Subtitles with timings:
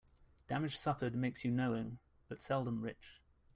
[0.47, 3.21] Damage suffered makes you knowing, but seldom rich.